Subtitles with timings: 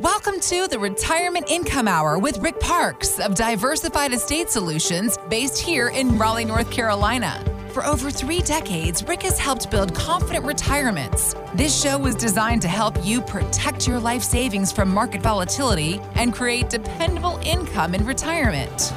[0.00, 5.86] Welcome to the Retirement Income Hour with Rick Parks of Diversified Estate Solutions, based here
[5.90, 7.40] in Raleigh, North Carolina.
[7.72, 11.36] For over three decades, Rick has helped build confident retirements.
[11.54, 16.34] This show was designed to help you protect your life savings from market volatility and
[16.34, 18.92] create dependable income in retirement.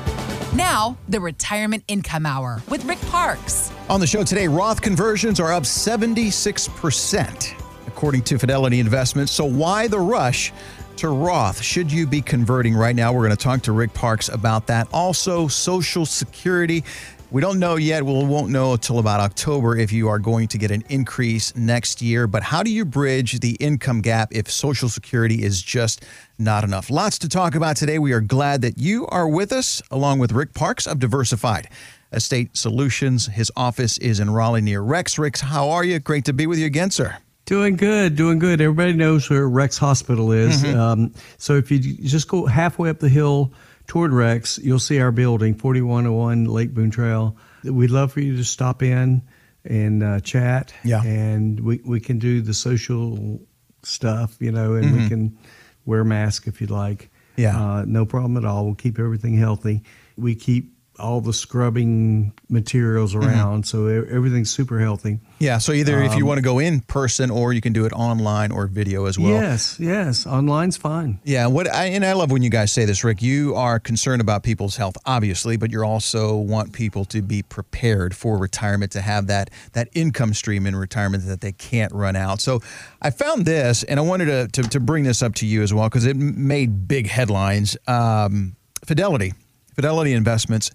[0.55, 3.71] Now, the Retirement Income Hour with Rick Parks.
[3.87, 7.53] On the show today, Roth conversions are up 76%,
[7.85, 9.31] according to Fidelity Investments.
[9.31, 10.51] So, why the rush
[10.97, 11.61] to Roth?
[11.61, 13.13] Should you be converting right now?
[13.13, 14.87] We're going to talk to Rick Parks about that.
[14.91, 16.83] Also, Social Security.
[17.29, 18.03] We don't know yet.
[18.03, 22.01] We won't know until about October if you are going to get an increase next
[22.01, 22.25] year.
[22.25, 26.03] But how do you bridge the income gap if Social Security is just
[26.39, 26.89] not enough?
[26.89, 27.99] Lots to talk about today.
[27.99, 31.69] We are glad that you are with us, along with Rick Parks of Diversified
[32.11, 33.27] Estate Solutions.
[33.27, 35.19] His office is in Raleigh near Rex.
[35.19, 35.99] Rick, how are you?
[35.99, 37.17] Great to be with you again, sir.
[37.47, 38.59] Doing good, doing good.
[38.59, 40.63] Everybody knows where Rex Hospital is.
[40.63, 40.77] Mm-hmm.
[40.79, 43.53] Um, so if you just go halfway up the hill
[43.87, 47.37] toward Rex, you'll see our building, 4101 Lake Boone Trail.
[47.63, 49.21] We'd love for you to stop in
[49.63, 50.73] and uh, chat.
[50.83, 51.01] Yeah.
[51.03, 53.39] And we, we can do the social
[53.81, 55.03] stuff, you know, and Mm-hmm.
[55.03, 55.37] we can
[55.85, 57.09] wear a mask if you'd like.
[57.37, 57.57] Yeah.
[57.57, 58.65] Uh, no problem at all.
[58.65, 59.83] We'll keep everything healthy.
[60.17, 63.27] We keep all the scrubbing materials Mm-hmm.
[63.29, 65.19] around, so e- everything's super healthy.
[65.39, 67.85] Yeah, so either if you Um, want to go in person or you can do
[67.85, 69.31] it online or video as well.
[69.33, 70.25] yes, yes.
[70.25, 71.19] Online's fine.
[71.23, 73.21] Yeah, what I and I love when you guys say this, Rick.
[73.21, 78.15] You are concerned about people's health, obviously, but you also want people to be prepared
[78.15, 82.41] for retirement to have that that income stream in retirement that they can't run out.
[82.41, 82.61] So,
[83.01, 85.73] I found this, and I wanted to to, to bring this up to you as
[85.73, 87.77] well because it made big headlines.
[87.87, 89.33] Um, Fidelity,
[89.77, 90.71] Fidelity Investments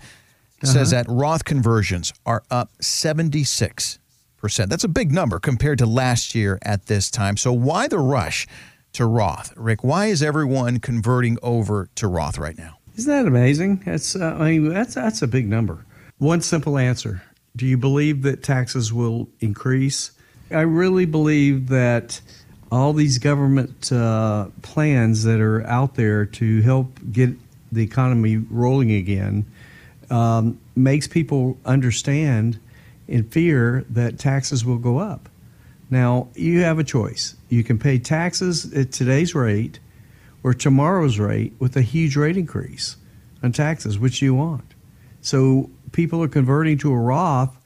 [0.64, 3.98] says that Roth conversions are up seventy six
[4.39, 4.70] percent.
[4.70, 7.36] That's a big number compared to last year at this time.
[7.36, 8.47] So, why the rush?
[8.95, 9.53] to Roth.
[9.56, 12.78] Rick, why is everyone converting over to Roth right now?
[12.97, 13.83] Isn't that amazing?
[13.86, 15.84] That's uh, I mean that's that's a big number.
[16.19, 17.23] One simple answer:
[17.57, 20.12] Do you believe that taxes will increase?
[20.51, 22.20] I really believe that
[22.70, 27.35] all these government uh, plans that are out there to help get
[27.73, 29.47] the economy rolling again
[30.11, 32.61] um, makes people understand
[33.09, 35.29] in fear that taxes will go up.
[35.91, 37.35] Now, you have a choice.
[37.49, 39.79] You can pay taxes at today's rate
[40.43, 42.97] or tomorrow's rate with a huge rate increase
[43.43, 44.75] on taxes, which you want.
[45.21, 47.57] So people are converting to a Roth.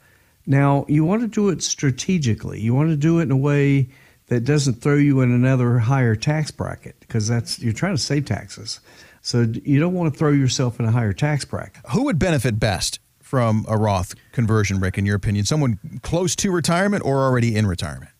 [0.45, 2.59] Now, you want to do it strategically.
[2.59, 3.89] You want to do it in a way
[4.27, 8.25] that doesn't throw you in another higher tax bracket because that's you're trying to save
[8.25, 8.79] taxes.
[9.27, 11.83] So you don't want to throw yourself in a higher tax bracket.
[11.91, 15.43] Who would benefit best from a Roth conversion, Rick, in your opinion?
[15.43, 18.11] Someone close to retirement or already in retirement?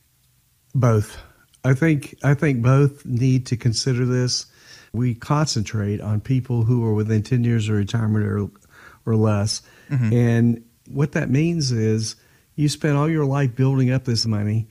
[0.76, 1.18] Both.
[1.64, 4.48] I think I think both need to consider this.
[4.92, 8.50] We concentrate on people who are within 10 years of retirement or
[9.06, 9.62] or less.
[9.90, 10.14] Mm-hmm.
[10.14, 12.18] And what that means is
[12.56, 14.68] you spent all your life building up this money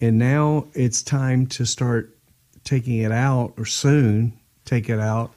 [0.00, 2.16] and now it's time to start
[2.64, 5.34] taking it out or soon take it out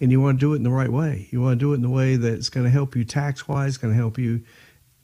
[0.00, 1.28] and you want to do it in the right way.
[1.30, 3.76] You want to do it in the way that's going to help you tax wise,
[3.76, 4.42] going to help you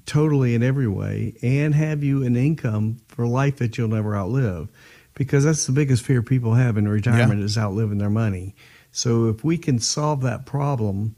[0.07, 4.69] totally in every way, and have you an income for life that you'll never outlive.
[5.15, 8.55] Because that's the biggest fear people have in retirement is outliving their money.
[8.93, 11.17] So if we can solve that problem,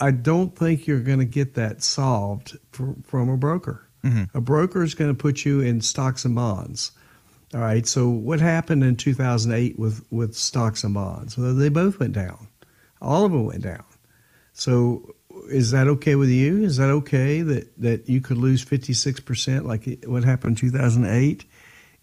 [0.00, 3.88] I don't think you're going to get that solved fr- from a broker.
[4.04, 4.36] Mm-hmm.
[4.36, 6.92] A broker is going to put you in stocks and bonds.
[7.54, 7.86] All right.
[7.86, 11.36] So what happened in 2008 with with stocks and bonds?
[11.36, 12.48] Well, they both went down.
[13.00, 13.84] All of them went down.
[14.52, 15.14] So
[15.50, 16.64] is that okay with you?
[16.64, 21.44] Is that okay that that you could lose 56% like what happened in 2008?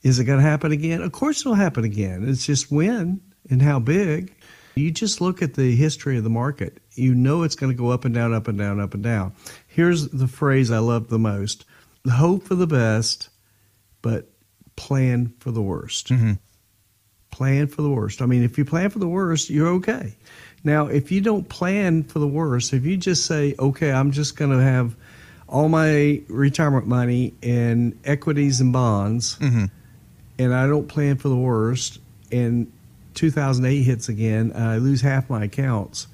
[0.03, 1.01] Is it going to happen again?
[1.01, 2.27] Of course it'll happen again.
[2.27, 4.33] It's just when and how big.
[4.75, 6.79] You just look at the history of the market.
[6.95, 9.33] You know it's going to go up and down, up and down, up and down.
[9.67, 11.65] Here's the phrase I love the most
[12.11, 13.29] hope for the best,
[14.01, 14.29] but
[14.75, 16.09] plan for the worst.
[16.09, 16.33] Mm-hmm.
[17.31, 18.21] Plan for the worst.
[18.21, 20.15] I mean, if you plan for the worst, you're okay.
[20.65, 24.35] Now, if you don't plan for the worst, if you just say, okay, I'm just
[24.35, 24.95] going to have
[25.47, 29.65] all my retirement money in equities and bonds, mm-hmm.
[30.39, 31.99] and I don't plan for the worst,
[32.31, 32.71] and
[33.13, 36.07] 2008 hits again, I lose half my accounts,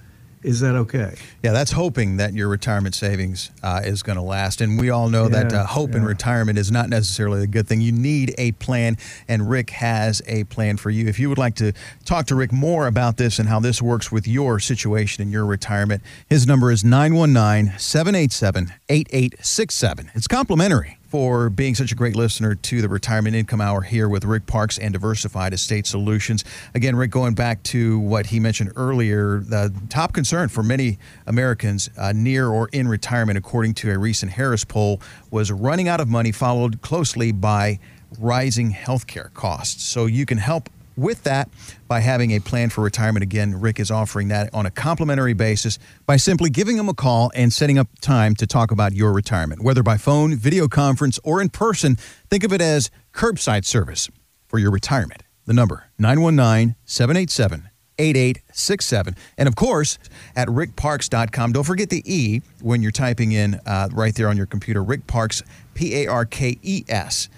[0.43, 1.15] is that okay?
[1.43, 4.61] Yeah, that's hoping that your retirement savings uh, is going to last.
[4.61, 7.81] And we all know that uh, hope in retirement is not necessarily a good thing.
[7.81, 8.97] You need a plan,
[9.27, 11.07] and Rick has a plan for you.
[11.07, 11.73] If you would like to
[12.05, 15.45] talk to Rick more about this and how this works with your situation in your
[15.45, 20.11] retirement, his number is 919 787 8867.
[20.15, 21.00] It's complimentary.
[21.11, 24.77] For being such a great listener to the Retirement Income Hour here with Rick Parks
[24.77, 26.45] and Diversified Estate Solutions.
[26.73, 30.97] Again, Rick, going back to what he mentioned earlier, the top concern for many
[31.27, 35.99] Americans uh, near or in retirement, according to a recent Harris poll, was running out
[35.99, 37.77] of money, followed closely by
[38.17, 39.83] rising healthcare costs.
[39.83, 41.49] So you can help with that
[41.87, 43.23] by having a plan for retirement.
[43.23, 47.31] Again, Rick is offering that on a complimentary basis by simply giving him a call
[47.35, 49.63] and setting up time to talk about your retirement.
[49.63, 51.95] Whether by phone, video conference, or in person,
[52.29, 54.09] think of it as curbside service
[54.47, 55.23] for your retirement.
[55.45, 59.15] The number 919 787 8867.
[59.37, 59.99] And of course,
[60.35, 61.51] at rickparks.com.
[61.51, 64.83] Don't forget the E when you're typing in uh, right there on your computer.
[64.83, 67.29] Rick Parks, P A R K E S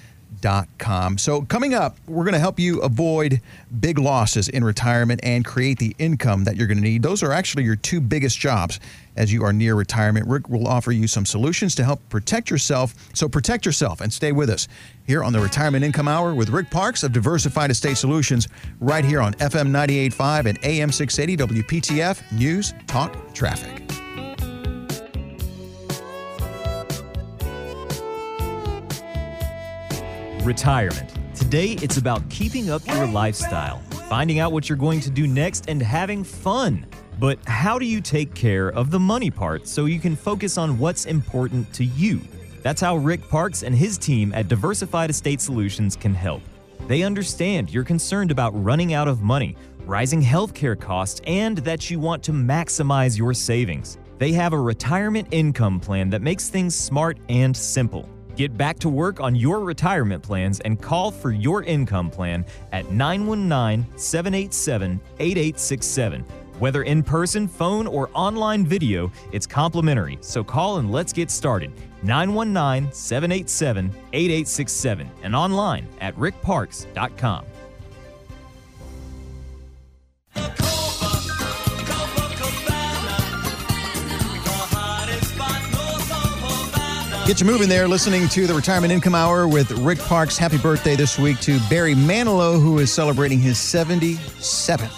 [0.78, 1.18] com.
[1.18, 3.42] So, coming up, we're going to help you avoid
[3.80, 7.01] big losses in retirement and create the income that you're going to need.
[7.01, 8.80] Those are actually your two biggest jobs
[9.16, 10.28] as you are near retirement.
[10.28, 12.94] Rick will offer you some solutions to help protect yourself.
[13.13, 14.68] So, protect yourself and stay with us
[15.06, 18.48] here on the Retirement Income Hour with Rick Parks of Diversified Estate Solutions,
[18.80, 23.81] right here on FM 98.5 and AM 680 WPTF News Talk Traffic.
[30.44, 31.10] Retirement.
[31.34, 33.80] Today, it's about keeping up your lifestyle,
[34.10, 36.86] finding out what you're going to do next, and having fun.
[37.18, 40.78] But how do you take care of the money part so you can focus on
[40.78, 42.19] what's important to you?
[42.62, 46.42] That's how Rick Parks and his team at Diversified Estate Solutions can help.
[46.88, 49.56] They understand you're concerned about running out of money,
[49.86, 53.98] rising healthcare costs, and that you want to maximize your savings.
[54.18, 58.10] They have a retirement income plan that makes things smart and simple.
[58.36, 62.90] Get back to work on your retirement plans and call for your income plan at
[62.92, 66.26] 919 787 8867.
[66.60, 71.72] Whether in person, phone, or online video, it's complimentary, so call and let's get started.
[72.04, 77.46] 919 787 8867 and online at rickparks.com.
[87.25, 90.38] Get you moving there, listening to the Retirement Income Hour with Rick Parks.
[90.38, 94.92] Happy birthday this week to Barry Manilow, who is celebrating his 77th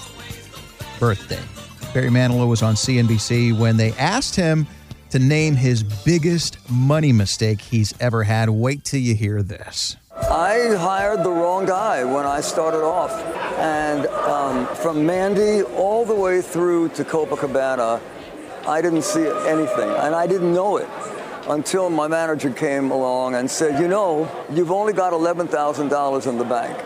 [0.99, 1.39] birthday.
[1.93, 4.65] Barry Manilow was on CNBC when they asked him
[5.11, 8.49] to name his biggest money mistake he's ever had.
[8.49, 9.95] Wait till you hear this.
[10.15, 13.11] I hired the wrong guy when I started off.
[13.59, 18.01] And um, from Mandy all the way through to Copacabana,
[18.67, 20.89] I didn't see anything, and I didn't know it
[21.47, 26.43] until my manager came along and said, you know, you've only got $11,000 in the
[26.43, 26.77] bank.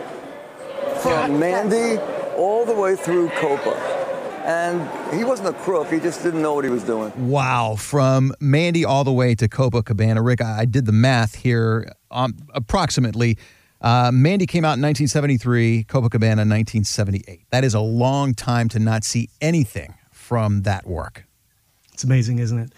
[1.00, 1.98] From Mandy
[2.36, 3.74] all the way through Copa.
[4.44, 7.12] And he wasn't a crook, he just didn't know what he was doing.
[7.28, 7.76] Wow.
[7.78, 10.24] From Mandy all the way to Copacabana.
[10.24, 13.38] Rick, I did the math here um, approximately.
[13.80, 17.46] Uh, Mandy came out in 1973, Copacabana 1978.
[17.50, 21.24] That is a long time to not see anything from that work.
[21.94, 22.72] It's amazing, isn't it?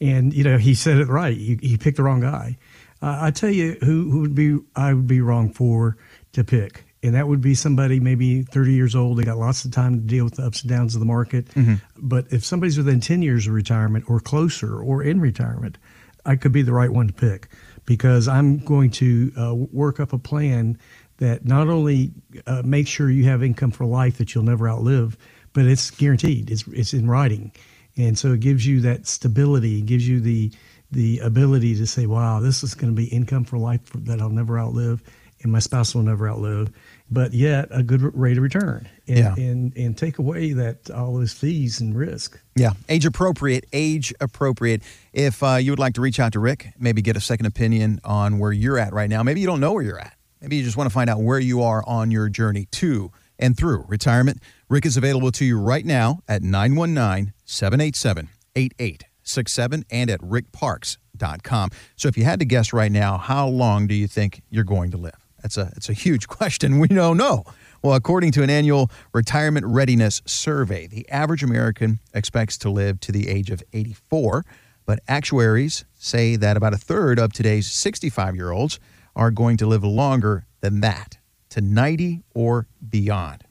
[0.00, 1.36] And you know, he said it right.
[1.36, 2.58] He, he picked the wrong guy.
[3.02, 5.96] Uh, I tell you, who who would be I would be wrong for
[6.32, 9.18] to pick, and that would be somebody maybe 30 years old.
[9.18, 11.46] They got lots of time to deal with the ups and downs of the market.
[11.48, 11.74] Mm-hmm.
[11.96, 15.78] But if somebody's within 10 years of retirement or closer or in retirement,
[16.24, 17.48] I could be the right one to pick
[17.84, 20.78] because I'm going to uh, work up a plan
[21.18, 22.12] that not only
[22.46, 25.16] uh, makes sure you have income for life that you'll never outlive,
[25.52, 26.50] but it's guaranteed.
[26.50, 27.52] It's it's in writing
[27.96, 30.52] and so it gives you that stability, it gives you the
[30.90, 34.30] the ability to say, "Wow, this is going to be income for life that I'll
[34.30, 35.02] never outlive,
[35.42, 36.70] and my spouse will never outlive."
[37.10, 39.34] But yet, a good rate of return, and yeah.
[39.36, 42.40] and, and take away that all those fees and risk.
[42.56, 44.82] Yeah, age appropriate, age appropriate.
[45.12, 48.00] If uh, you would like to reach out to Rick, maybe get a second opinion
[48.04, 49.22] on where you're at right now.
[49.22, 50.16] Maybe you don't know where you're at.
[50.40, 53.56] Maybe you just want to find out where you are on your journey to and
[53.56, 54.40] through retirement.
[54.68, 61.70] Rick is available to you right now at 919 787 8867 and at rickparks.com.
[61.96, 64.90] So if you had to guess right now, how long do you think you're going
[64.92, 65.26] to live?
[65.42, 66.78] That's a, it's a huge question.
[66.78, 67.44] We don't know.
[67.82, 73.12] Well, according to an annual retirement readiness survey, the average American expects to live to
[73.12, 74.44] the age of 84,
[74.86, 78.80] but actuaries say that about a third of today's 65 year olds
[79.14, 81.18] are going to live longer than that,
[81.50, 83.44] to 90 or beyond.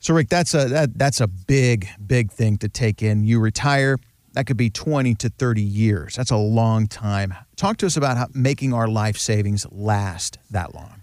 [0.00, 3.24] So, Rick, that's a that, that's a big, big thing to take in.
[3.24, 3.98] You retire,
[4.34, 6.14] that could be 20 to 30 years.
[6.16, 7.34] That's a long time.
[7.56, 11.02] Talk to us about how making our life savings last that long.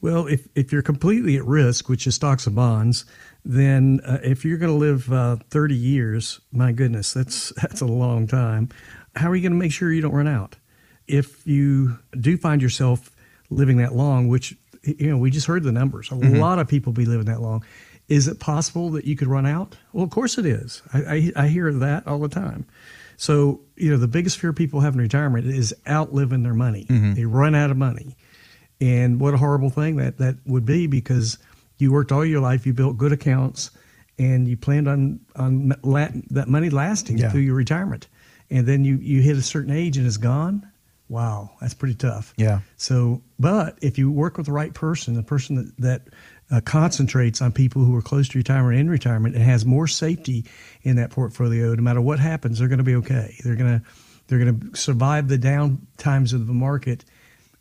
[0.00, 3.04] Well, if, if you're completely at risk, which is stocks and bonds,
[3.44, 7.86] then uh, if you're going to live uh, 30 years, my goodness, that's that's a
[7.86, 8.68] long time.
[9.16, 10.56] How are you going to make sure you don't run out?
[11.08, 13.10] if you do find yourself
[13.50, 16.36] living that long, which you know we just heard the numbers, a mm-hmm.
[16.36, 17.64] lot of people be living that long.
[18.08, 19.76] Is it possible that you could run out?
[19.92, 20.82] Well, of course it is.
[20.92, 22.66] I, I, I hear that all the time.
[23.16, 26.86] So you know the biggest fear people have in retirement is outliving their money.
[26.88, 27.14] Mm-hmm.
[27.14, 28.16] They run out of money,
[28.80, 31.36] and what a horrible thing that that would be because
[31.78, 33.72] you worked all your life, you built good accounts,
[34.18, 35.68] and you planned on on
[36.30, 37.28] that money lasting yeah.
[37.28, 38.06] through your retirement,
[38.50, 40.70] and then you you hit a certain age and it's gone
[41.08, 42.34] wow, that's pretty tough.
[42.36, 42.60] Yeah.
[42.76, 46.02] So, but if you work with the right person, the person that, that
[46.50, 50.44] uh, concentrates on people who are close to retirement and retirement and has more safety
[50.82, 53.36] in that portfolio, no matter what happens, they're going to be okay.
[53.44, 53.86] They're going to
[54.26, 57.04] they're going to survive the down times of the market,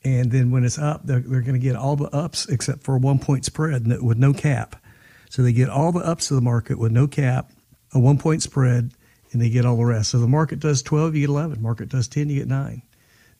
[0.04, 2.96] and then when it's up, they're, they're going to get all the ups except for
[2.96, 4.76] a one point spread with no cap.
[5.30, 7.52] So they get all the ups of the market with no cap,
[7.94, 8.92] a one point spread,
[9.32, 10.12] and they get all the rest.
[10.12, 11.62] So the market does 12, you get 11.
[11.62, 12.82] Market does 10, you get 9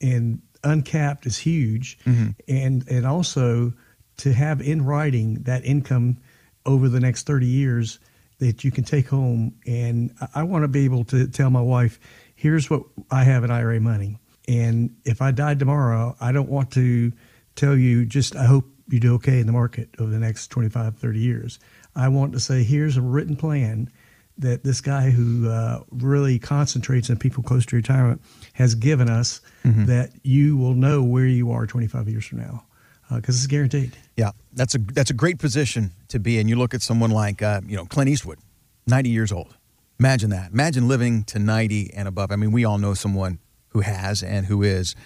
[0.00, 2.30] and uncapped is huge, mm-hmm.
[2.48, 3.72] and and also
[4.18, 6.18] to have in writing that income
[6.66, 7.98] over the next 30 years
[8.38, 9.54] that you can take home.
[9.66, 11.98] And I, want to be able to tell my wife,
[12.34, 14.18] here's what I have in IRA money.
[14.46, 17.12] And if I died tomorrow, I don't want to
[17.56, 20.96] tell you just, I hope you do okay in the market over the next 25,
[20.96, 21.58] 30 years.
[21.94, 23.90] I want to say, here's a written plan
[24.38, 28.22] that this guy who uh, really concentrates on people close to retirement
[28.52, 29.86] has given us mm-hmm.
[29.86, 32.64] that you will know where you are 25 years from now
[33.10, 33.96] because uh, it's guaranteed.
[34.18, 36.48] Yeah, that's a that's a great position to be in.
[36.48, 38.40] You look at someone like uh, you know Clint Eastwood,
[38.88, 39.56] 90 years old.
[40.00, 40.50] Imagine that.
[40.50, 42.32] Imagine living to 90 and above.
[42.32, 44.96] I mean, we all know someone who has and who is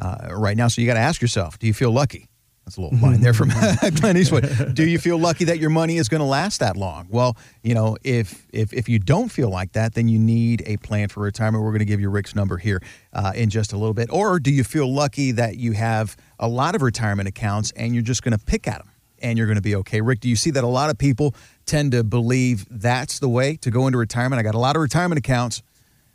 [0.00, 0.68] uh, right now.
[0.68, 2.29] So you got to ask yourself: Do you feel lucky?
[2.70, 3.50] That's a little line there from
[3.96, 4.76] Clint Eastwood.
[4.76, 7.08] Do you feel lucky that your money is going to last that long?
[7.10, 10.76] Well, you know, if if if you don't feel like that, then you need a
[10.76, 11.64] plan for retirement.
[11.64, 12.80] We're going to give you Rick's number here
[13.12, 14.08] uh, in just a little bit.
[14.12, 18.04] Or do you feel lucky that you have a lot of retirement accounts and you're
[18.04, 20.00] just going to pick at them and you're going to be okay?
[20.00, 21.34] Rick, do you see that a lot of people
[21.66, 24.38] tend to believe that's the way to go into retirement?
[24.38, 25.64] I got a lot of retirement accounts.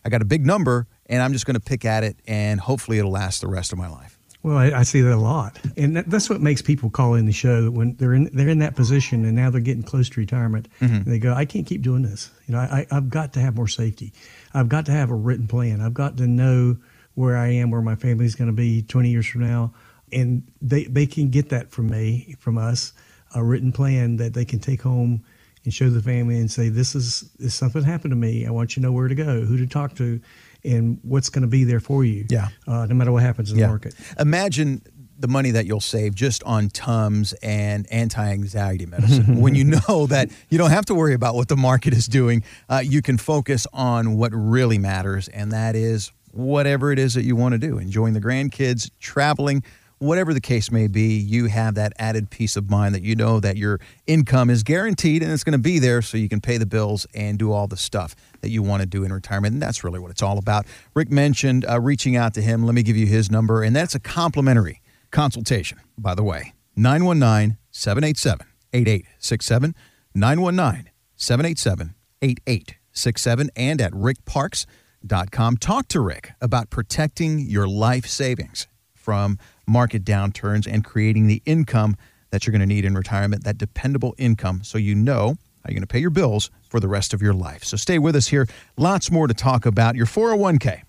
[0.06, 2.98] I got a big number, and I'm just going to pick at it, and hopefully
[2.98, 4.15] it'll last the rest of my life.
[4.46, 7.26] Well, I, I, see that a lot, and that, that's what makes people call in
[7.26, 10.20] the show when they're in they're in that position and now they're getting close to
[10.20, 10.68] retirement.
[10.82, 11.10] Mm-hmm.
[11.10, 12.30] they go, "I can't keep doing this.
[12.46, 14.14] You know, I, I've got to have more safety.
[14.54, 15.82] I've got to have a written plan.
[15.82, 16.78] I've got to know
[17.16, 19.74] where I am, where my family's going to be 20 years from now,
[20.12, 22.94] and they they can get that from me, from us,
[23.34, 25.26] a written plan that they can take home
[25.64, 28.46] and show the family and say, "This is, is something happened to me.
[28.46, 30.22] I want you to know where to go, who to talk to."
[30.66, 32.26] And what's going to be there for you.
[32.30, 32.50] Yeah.
[32.68, 33.66] Uh, no matter what happens in yeah.
[33.66, 33.96] the market.
[34.20, 34.82] Imagine
[35.18, 39.40] the money that you'll save just on Tums and anti-anxiety medicine.
[39.42, 42.44] when you know that you don't have to worry about what the market is doing,
[42.70, 47.24] uh, you can focus on what really matters, and that is whatever it is that
[47.24, 47.78] you want to do.
[47.78, 49.64] Enjoying the grandkids, traveling
[50.00, 53.40] whatever the case may be, you have that added peace of mind that you know
[53.40, 56.58] that your income is guaranteed and it's going to be there so you can pay
[56.58, 59.54] the bills and do all the stuff that you want to do in retirement.
[59.54, 60.66] And that's really what it's all about.
[60.94, 62.64] Rick mentioned uh, reaching out to him.
[62.66, 66.54] Let me give you his number, and that's a complimentary consultation, by the way.
[66.76, 69.76] 919 787 8867.
[70.14, 75.58] 919 787 8867 and at rickparks.com.
[75.58, 79.38] Talk to Rick about protecting your life savings from
[79.68, 81.96] market downturns and creating the income
[82.32, 85.76] that you're going to need in retirement, that dependable income, so you know how you're
[85.76, 87.64] going to pay your bills for the rest of your life.
[87.64, 88.48] So stay with us here.
[88.78, 89.96] Lots more to talk about.
[89.96, 90.82] Your 401k.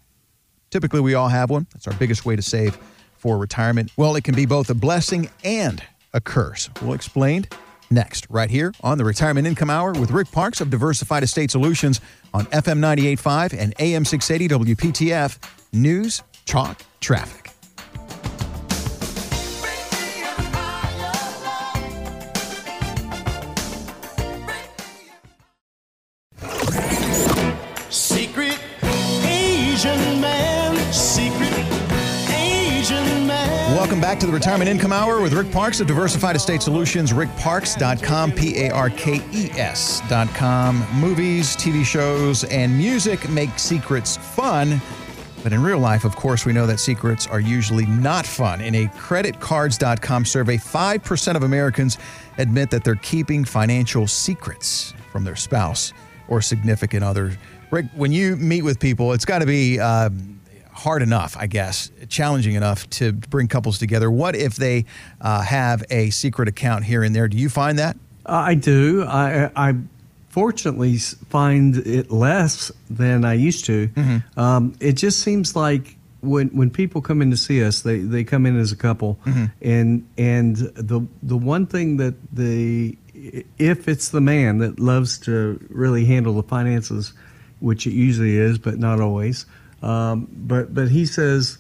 [0.71, 1.67] Typically, we all have one.
[1.73, 2.77] That's our biggest way to save
[3.17, 3.91] for retirement.
[3.97, 6.69] Well, it can be both a blessing and a curse.
[6.83, 7.47] We'll explain
[7.91, 12.01] next, right here on the Retirement Income Hour with Rick Parks of Diversified Estate Solutions
[12.35, 15.39] on FM 98.5 and AM 680 WPTF.
[15.73, 17.46] News, talk, traffic.
[33.87, 37.13] Welcome back to the Retirement Income Hour with Rick Parks of Diversified Estate Solutions.
[37.13, 40.85] RickParks.com, P A R K E S.com.
[40.95, 44.83] Movies, TV shows, and music make secrets fun.
[45.45, 48.61] But in real life, of course, we know that secrets are usually not fun.
[48.61, 51.97] In a creditcards.com survey, 5% of Americans
[52.39, 55.93] admit that they're keeping financial secrets from their spouse
[56.27, 57.39] or significant other.
[57.71, 59.79] Rick, when you meet with people, it's got to be.
[59.79, 60.11] Uh,
[60.77, 64.11] hard enough, I guess, challenging enough to bring couples together.
[64.11, 64.85] What if they
[65.21, 67.29] uh, have a secret account here and there?
[67.29, 67.97] Do you find that?
[68.27, 69.05] I do.
[69.05, 69.75] I, I
[70.29, 73.89] fortunately find it less than I used to.
[73.89, 74.39] Mm-hmm.
[74.39, 78.25] Um, it just seems like when when people come in to see us, they, they
[78.25, 79.19] come in as a couple,
[79.63, 82.97] and and the the one thing that the
[83.59, 87.13] if it's the man that loves to really handle the finances,
[87.61, 89.47] which it usually is, but not always.
[89.83, 91.59] Um, but but he says,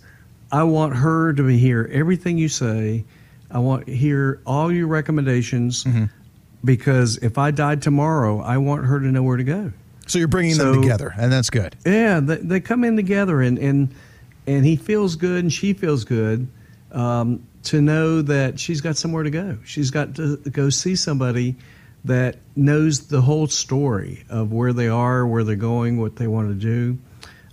[0.50, 3.04] I want her to hear everything you say.
[3.50, 5.86] I want to hear all your recommendations
[6.64, 9.72] because if I died tomorrow, I want her to know where to go.
[10.06, 11.76] So you're bringing them together, and that's good.
[11.84, 13.94] Yeah, they, they come in together, and and
[14.46, 16.46] and he feels good, and she feels good
[16.92, 19.58] um, to know that she's got somewhere to go.
[19.64, 21.56] She's got to go see somebody
[22.04, 26.48] that knows the whole story of where they are, where they're going, what they want
[26.48, 26.98] to do.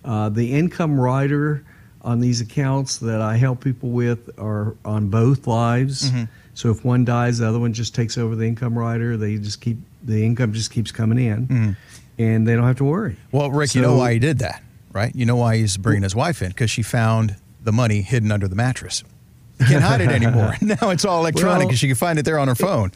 [0.03, 1.63] Uh, the income rider
[2.01, 6.11] on these accounts that I help people with are on both lives.
[6.55, 9.17] So if one dies, the other one just takes over the income rider.
[9.17, 11.75] They just keep the income just keeps coming in,
[12.19, 13.15] and they don't have to worry.
[13.31, 15.15] Well, Rick, you know why he did that, right?
[15.15, 18.47] You know why he's bringing his wife in because she found the money hidden under
[18.47, 19.03] the mattress.
[19.59, 20.55] You can't hide it anymore.
[20.61, 22.91] now it's all electronic Well- because she can find it there on her phone.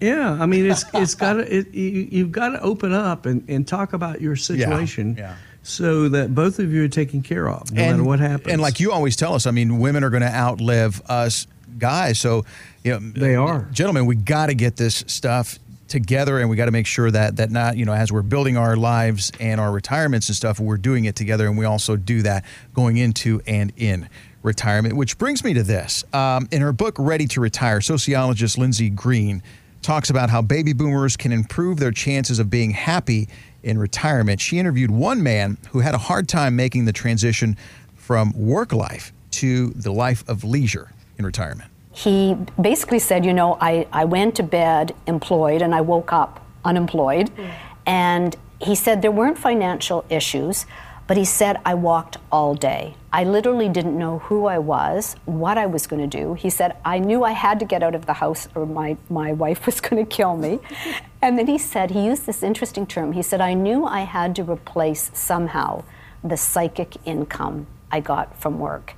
[0.00, 3.44] Yeah, I mean it's it's got to it, you, you've got to open up and,
[3.48, 5.34] and talk about your situation, yeah.
[5.68, 8.52] So that both of you are taken care of, no matter what happens.
[8.52, 11.46] And like you always tell us, I mean, women are going to outlive us
[11.78, 12.18] guys.
[12.18, 12.44] So,
[12.84, 13.68] you know, They are.
[13.72, 14.06] gentlemen.
[14.06, 15.58] We got to get this stuff
[15.88, 18.56] together, and we got to make sure that that not you know as we're building
[18.56, 22.22] our lives and our retirements and stuff, we're doing it together, and we also do
[22.22, 22.44] that
[22.74, 24.08] going into and in
[24.42, 24.96] retirement.
[24.96, 29.42] Which brings me to this: um, in her book "Ready to Retire," sociologist Lindsay Green
[29.80, 33.28] talks about how baby boomers can improve their chances of being happy
[33.62, 34.40] in retirement.
[34.40, 37.56] She interviewed one man who had a hard time making the transition
[37.96, 41.70] from work life to the life of leisure in retirement.
[41.92, 46.46] he basically said, you know, I, I went to bed employed and I woke up
[46.64, 47.30] unemployed.
[47.86, 50.64] And he said there weren't financial issues,
[51.08, 52.94] but he said I walked all day.
[53.10, 56.34] I literally didn't know who I was, what I was going to do.
[56.34, 59.32] He said I knew I had to get out of the house or my, my
[59.32, 60.60] wife was going to kill me.
[61.20, 63.10] And then he said, he used this interesting term.
[63.10, 65.82] He said, I knew I had to replace somehow
[66.22, 68.94] the psychic income I got from work.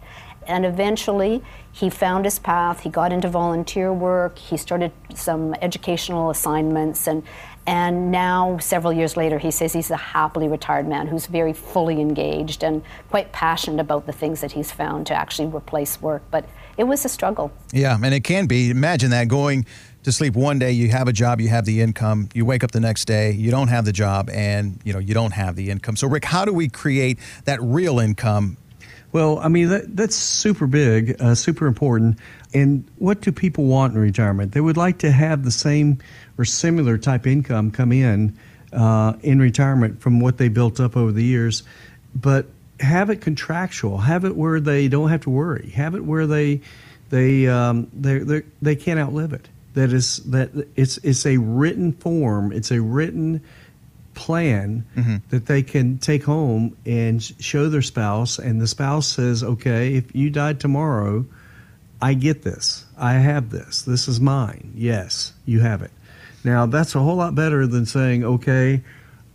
[0.51, 2.81] And eventually, he found his path.
[2.81, 4.39] He got into volunteer work.
[4.39, 7.23] He started some educational assignments, and
[7.67, 12.01] and now, several years later, he says he's a happily retired man who's very fully
[12.01, 16.23] engaged and quite passionate about the things that he's found to actually replace work.
[16.31, 16.47] But
[16.79, 17.53] it was a struggle.
[17.73, 18.71] Yeah, and it can be.
[18.71, 19.67] Imagine that going
[20.03, 22.29] to sleep one day, you have a job, you have the income.
[22.33, 25.15] You wake up the next day, you don't have the job, and you know you
[25.15, 25.97] don't have the income.
[25.97, 28.57] So, Rick, how do we create that real income?
[29.13, 32.19] Well, I mean that that's super big, uh, super important.
[32.55, 34.53] And what do people want in retirement?
[34.53, 35.99] They would like to have the same
[36.39, 38.37] or similar type income come in
[38.73, 41.65] uh, in retirement from what they built up over the years,
[42.15, 42.47] but
[42.79, 43.99] have it contractual.
[43.99, 45.71] Have it where they don't have to worry.
[45.71, 46.61] Have it where they
[47.11, 49.49] they um, they they they can't outlive it.
[49.75, 52.53] That is that it's it's a written form.
[52.53, 53.43] It's a written
[54.21, 55.17] plan mm-hmm.
[55.31, 60.15] that they can take home and show their spouse and the spouse says okay if
[60.15, 61.25] you died tomorrow
[62.03, 62.85] i get this.
[62.99, 63.81] I have this.
[63.83, 64.73] This is mine.
[64.75, 65.91] Yes you have it.
[66.45, 68.83] Now that's a whole lot better than saying okay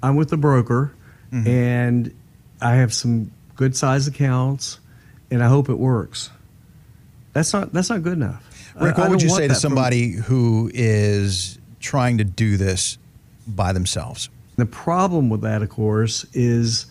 [0.03, 0.93] i'm with the broker
[1.33, 1.47] mm-hmm.
[1.47, 2.15] and
[2.61, 4.79] i have some good size accounts
[5.31, 6.29] and i hope it works.
[7.33, 8.43] That's not that's not good enough.
[8.79, 12.99] Rick, what would you say to that from- somebody who is trying to do this
[13.47, 14.29] by themselves?
[14.57, 16.85] The problem with that, of course, is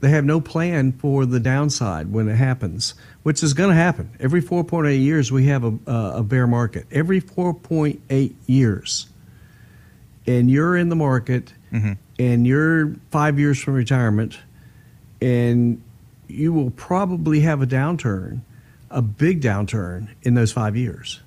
[0.00, 4.10] they have no plan for the downside when it happens, which is going to happen.
[4.20, 6.86] Every 4.8 years, we have a, a bear market.
[6.90, 9.06] Every 4.8 years.
[10.26, 11.94] And you're in the market, mm-hmm.
[12.18, 14.38] and you're five years from retirement,
[15.22, 15.82] and
[16.28, 18.42] you will probably have a downturn,
[18.90, 21.20] a big downturn in those five years.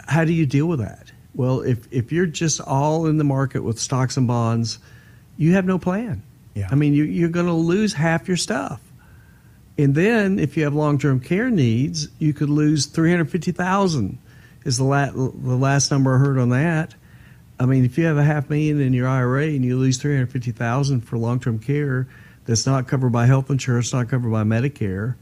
[0.00, 1.12] How do you deal with that?
[1.34, 4.78] Well, if, if you're just all in the market with stocks and bonds,
[5.36, 6.22] you have no plan.
[6.54, 6.68] Yeah.
[6.70, 8.80] I mean, you, you're going to lose half your stuff.
[9.76, 14.18] And then if you have long-term care needs, you could lose 350,000
[14.64, 16.94] is the, la- the last number I heard on that.
[17.58, 21.00] I mean, if you have a half million in your IRA and you lose 350,000
[21.00, 22.06] for long-term care
[22.46, 25.16] that's not covered by health insurance, not covered by Medicare,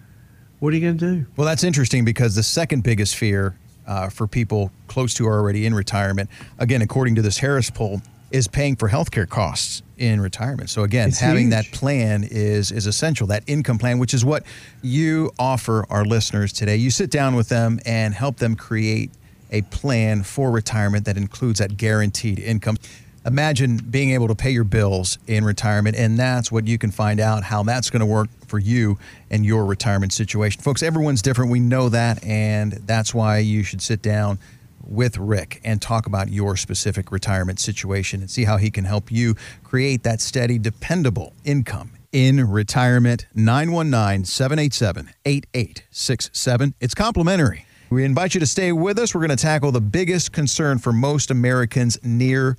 [0.58, 1.26] what are you going to do?
[1.36, 5.66] Well, that's interesting because the second biggest fear uh, for people close to or already
[5.66, 8.00] in retirement, again, according to this Harris poll,
[8.32, 10.70] is paying for healthcare costs in retirement.
[10.70, 13.26] So again, It's having that plan is is essential.
[13.28, 14.42] That income plan, which is what
[14.80, 16.76] you offer our listeners today.
[16.76, 19.10] You sit down with them and help them create
[19.50, 22.78] a plan for retirement that includes that guaranteed income.
[23.24, 27.20] Imagine being able to pay your bills in retirement, and that's what you can find
[27.20, 28.98] out how that's going to work for you
[29.30, 30.60] and your retirement situation.
[30.60, 31.52] Folks, everyone's different.
[31.52, 34.40] We know that, and that's why you should sit down
[34.86, 39.10] with Rick and talk about your specific retirement situation and see how he can help
[39.10, 43.26] you create that steady, dependable income in retirement.
[43.34, 46.74] 919 787 8867.
[46.80, 47.66] It's complimentary.
[47.90, 49.14] We invite you to stay with us.
[49.14, 52.56] We're going to tackle the biggest concern for most Americans near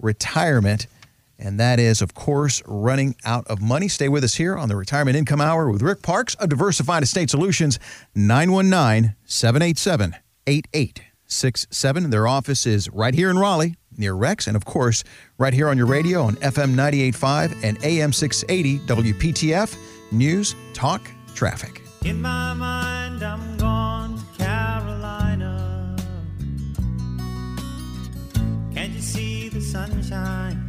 [0.00, 0.86] retirement.
[1.38, 3.88] And that is, of course, running out of money.
[3.88, 7.30] Stay with us here on the Retirement Income Hour with Rick Parks of Diversified Estate
[7.30, 7.78] Solutions,
[8.14, 10.14] 919 787
[10.46, 11.15] 8867.
[12.10, 15.04] Their office is right here in Raleigh, near Rex, and of course,
[15.38, 19.76] right here on your radio on FM 985 and AM 680 WPTF
[20.12, 21.82] News, Talk, Traffic.
[22.04, 25.96] In my mind, I'm gone to Carolina.
[28.72, 30.66] Can't you see the sunshine?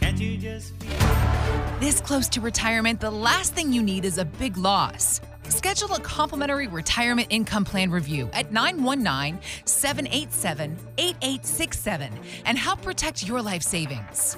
[0.00, 1.78] Can't you just feel?
[1.80, 5.20] This close to retirement, the last thing you need is a big loss.
[5.50, 12.12] Schedule a complimentary retirement income plan review at 919 787 8867
[12.44, 14.36] and help protect your life savings.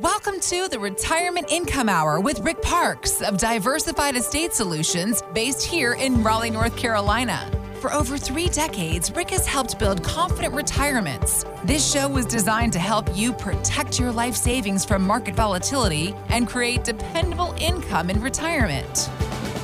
[0.00, 5.94] Welcome to the Retirement Income Hour with Rick Parks of Diversified Estate Solutions, based here
[5.94, 7.50] in Raleigh, North Carolina.
[7.80, 11.44] For over three decades, Rick has helped build confident retirements.
[11.62, 16.48] This show was designed to help you protect your life savings from market volatility and
[16.48, 19.08] create dependable income in retirement.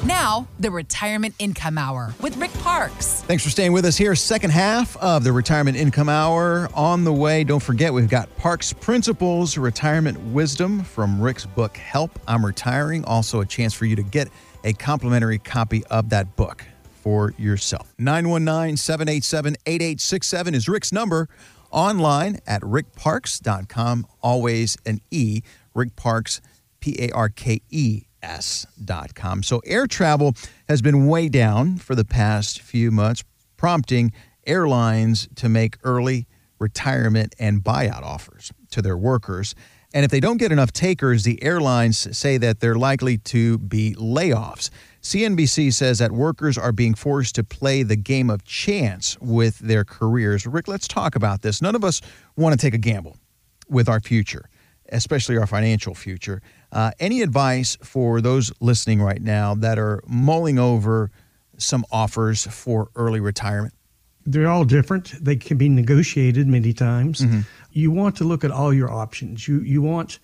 [0.06, 3.22] Now, the Retirement Income Hour with Rick Parks.
[3.22, 4.14] Thanks for staying with us here.
[4.14, 7.42] Second half of the Retirement Income Hour on the way.
[7.42, 13.04] Don't forget, we've got Parks Principles, Retirement Wisdom from Rick's book, Help I'm Retiring.
[13.06, 14.28] Also, a chance for you to get
[14.62, 16.64] a complimentary copy of that book
[17.04, 17.92] for yourself.
[17.98, 21.28] 919 787 8867 is Rick's number.
[21.70, 24.06] Online at rickparks.com.
[24.22, 25.42] Always an E.
[25.74, 26.40] Rick Parks,
[26.80, 29.42] P A R K E S.com.
[29.42, 30.34] So air travel
[30.66, 33.22] has been way down for the past few months,
[33.58, 34.10] prompting
[34.46, 36.26] airlines to make early
[36.58, 39.54] retirement and buyout offers to their workers.
[39.92, 43.94] And if they don't get enough takers, the airlines say that they're likely to be
[43.94, 44.70] layoffs.
[45.04, 49.84] CNBC says that workers are being forced to play the game of chance with their
[49.84, 50.46] careers.
[50.46, 51.60] Rick, let's talk about this.
[51.60, 52.00] None of us
[52.36, 53.18] want to take a gamble
[53.68, 54.48] with our future,
[54.90, 56.40] especially our financial future.
[56.72, 61.10] Uh, any advice for those listening right now that are mulling over
[61.58, 63.74] some offers for early retirement?
[64.24, 65.22] They're all different.
[65.22, 67.22] They can be negotiated many times.
[67.72, 69.46] You want to look at all your options.
[69.46, 70.18] You you want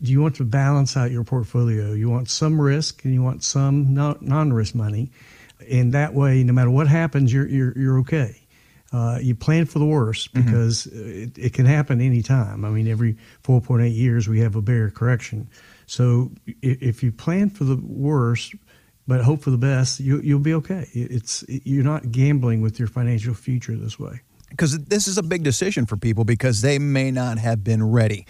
[0.00, 1.92] you want to balance out your portfolio.
[1.92, 5.10] You want some risk and you want some non- non-risk money,
[5.70, 8.36] and that way, no matter what happens, you're you're you're okay.
[8.92, 12.64] Uh, you plan for the worst because it, it can happen anytime.
[12.64, 15.48] I mean, every 4.8 years we have a bear correction.
[15.86, 18.52] So if you plan for the worst,
[19.06, 20.88] but hope for the best, you, you'll be okay.
[20.92, 24.22] It's you're not gambling with your financial future this way.
[24.50, 28.26] because this is a big decision for people because they may not have been ready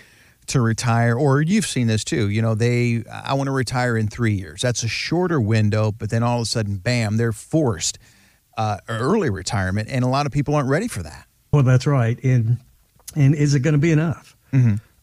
[0.46, 4.08] to retire or you've seen this too you know they i want to retire in
[4.08, 7.98] three years that's a shorter window but then all of a sudden bam they're forced
[8.56, 12.22] uh, early retirement and a lot of people aren't ready for that Well, that's right.
[12.22, 12.58] And
[13.16, 14.36] and is it going to be enough?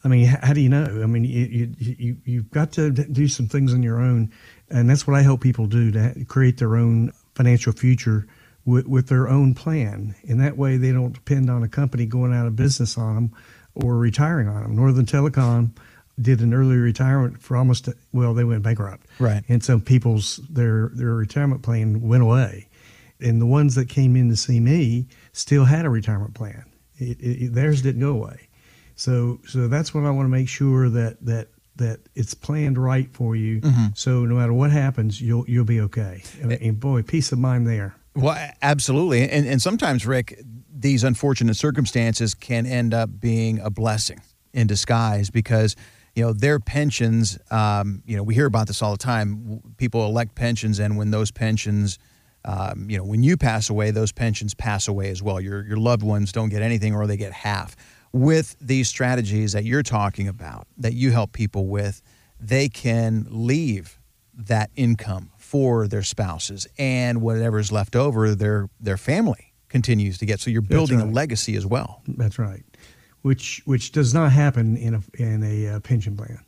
[0.04, 0.84] I mean, how do you know?
[0.84, 4.32] I mean, you, you you you've got to do some things on your own,
[4.70, 8.28] and that's what I help people do to create their own financial future
[8.66, 10.16] with, with their own plan.
[10.30, 13.34] And that way, they don't depend on a company going out of business on them
[13.84, 14.76] or retiring on them.
[14.76, 15.72] Northern Telecom
[16.20, 19.44] did an early retirement for almost well, they went bankrupt, Right.
[19.48, 22.68] And some people's their their retirement plan went away
[23.20, 26.66] and the ones that came in to see me still had a retirement plan.
[26.98, 28.50] It, it, theirs didn't go away.
[28.96, 33.12] So so that's what I want to make sure that that that it's planned right
[33.14, 33.62] for you.
[33.62, 33.86] Mm-hmm.
[33.94, 36.24] So no matter what happens, you'll you'll be okay.
[36.42, 37.96] And, and boy, peace of mind there.
[38.18, 39.30] Well absolutely.
[39.30, 40.42] And, and sometimes rick
[40.80, 44.22] these unfortunate circumstances can end up being a blessing
[44.54, 45.76] in disguise because
[46.16, 49.62] you know their pensions um, you know we hear about this all the time.
[49.78, 52.00] People elect pensions and when those pensions
[52.46, 55.40] um, you know when you pass away those pensions pass away as well.
[55.40, 57.76] Your, your loved ones don't get anything or they get half.
[58.14, 62.02] With these strategies that you're talking about that you help people with
[62.40, 64.00] they can leave
[64.34, 70.40] that income for their spouses and whatever's left over their their family continues to get
[70.42, 72.64] so you're building a legacy as well That's right.
[73.22, 76.40] Which which does not happen in a in a uh, pension plan.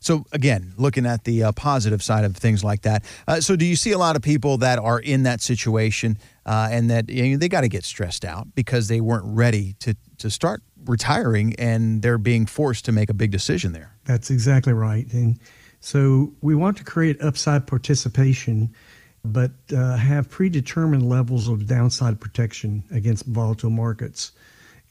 [0.00, 3.64] so again looking at the uh, positive side of things like that uh, so do
[3.64, 7.30] you see a lot of people that are in that situation uh, and that you
[7.30, 11.54] know, they got to get stressed out because they weren't ready to to start retiring
[11.58, 13.90] and they're being forced to make a big decision there.
[14.04, 15.06] That's exactly right.
[15.12, 15.38] And
[15.84, 18.74] so we want to create upside participation,
[19.22, 24.32] but uh, have predetermined levels of downside protection against volatile markets.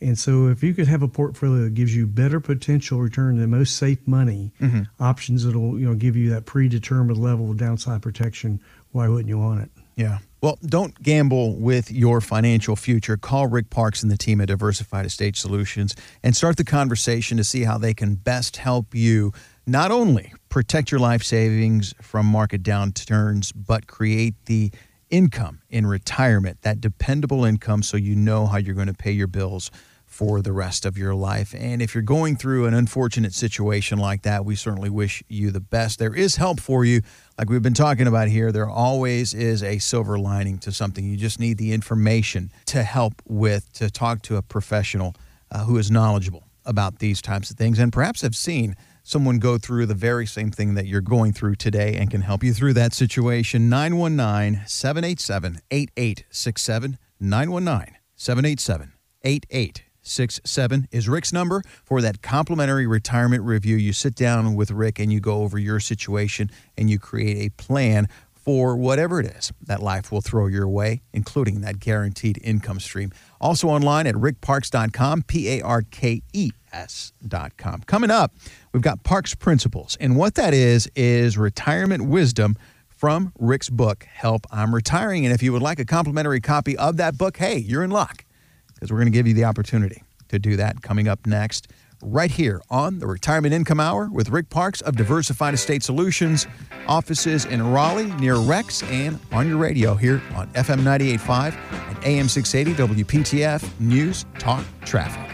[0.01, 3.49] And so if you could have a portfolio that gives you better potential return than
[3.49, 4.51] most safe money
[4.99, 8.59] options that'll you know give you that predetermined level of downside protection,
[8.91, 9.71] why wouldn't you want it?
[9.95, 10.19] Yeah.
[10.41, 13.17] Well, don't gamble with your financial future.
[13.17, 17.43] Call Rick Parks and the team at Diversified Estate Solutions and start the conversation to
[17.43, 19.31] see how they can best help you
[19.65, 24.71] not only protect your life savings from market downturns, but create the
[25.09, 29.27] income in retirement, that dependable income, so you know how you're going to pay your
[29.27, 29.71] bills
[30.05, 31.55] for the rest of your life.
[31.57, 35.59] And if you're going through an unfortunate situation like that, we certainly wish you the
[35.59, 35.97] best.
[35.97, 37.01] There is help for you.
[37.37, 41.03] Like we've been talking about here, there always is a silver lining to something.
[41.03, 45.15] You just need the information to help with, to talk to a professional
[45.49, 49.57] uh, who is knowledgeable about these types of things and perhaps have seen someone go
[49.57, 52.73] through the very same thing that you're going through today and can help you through
[52.73, 53.69] that situation.
[53.69, 56.97] 919 787 8867.
[57.19, 58.93] 919 787
[59.25, 63.75] 8867 is Rick's number for that complimentary retirement review.
[63.75, 67.49] You sit down with Rick and you go over your situation and you create a
[67.61, 72.79] plan for whatever it is that life will throw your way, including that guaranteed income
[72.81, 73.13] stream.
[73.39, 77.83] Also online at rickparks.com, P A R K E S.com.
[77.83, 78.33] Coming up,
[78.73, 79.97] we've got Parks Principles.
[79.99, 82.57] And what that is, is retirement wisdom
[82.89, 85.25] from Rick's book, Help I'm Retiring.
[85.25, 88.25] And if you would like a complimentary copy of that book, hey, you're in luck
[88.73, 91.67] because we're going to give you the opportunity to do that coming up next,
[92.01, 96.47] right here on the Retirement Income Hour with Rick Parks of Diversified Estate Solutions,
[96.87, 102.27] offices in Raleigh near Rex, and on your radio here on FM 98.5 and AM
[102.27, 105.32] 680 WPTF News Talk Traffic.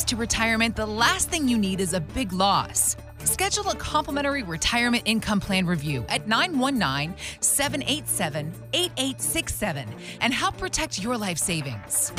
[0.00, 2.96] Close to retirement, the last thing you need is a big loss.
[3.24, 9.88] Schedule a complimentary retirement income plan review at 919 787 8867
[10.22, 12.12] and help protect your life savings.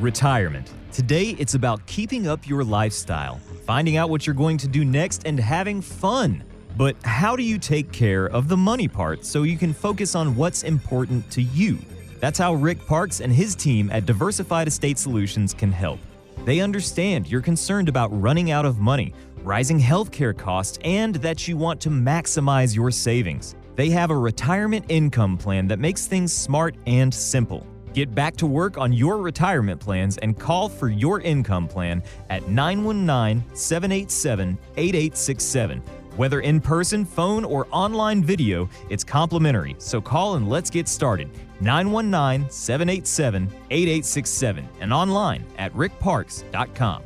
[0.00, 0.72] Retirement.
[0.90, 5.22] Today, it's about keeping up your lifestyle, finding out what you're going to do next,
[5.26, 6.42] and having fun.
[6.76, 10.34] But how do you take care of the money part so you can focus on
[10.34, 11.78] what's important to you?
[12.22, 15.98] That's how Rick Parks and his team at Diversified Estate Solutions can help.
[16.44, 21.56] They understand you're concerned about running out of money, rising healthcare costs, and that you
[21.56, 23.56] want to maximize your savings.
[23.74, 27.66] They have a retirement income plan that makes things smart and simple.
[27.92, 32.46] Get back to work on your retirement plans and call for your income plan at
[32.48, 35.82] 919 787 8867.
[36.16, 39.76] Whether in person, phone, or online video, it's complimentary.
[39.78, 41.30] So call and let's get started.
[41.60, 47.02] 919 787 8867 and online at rickparks.com.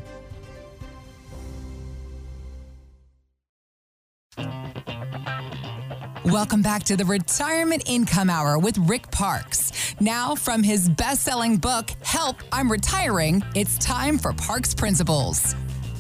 [6.27, 9.95] Welcome back to the Retirement Income Hour with Rick Parks.
[10.01, 15.55] Now, from his best selling book, Help I'm Retiring, it's time for Parks Principles.